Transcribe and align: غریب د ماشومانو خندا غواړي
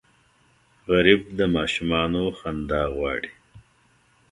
غریب 0.91 1.21
د 1.37 1.39
ماشومانو 1.55 2.23
خندا 2.37 2.81
غواړي 2.95 3.31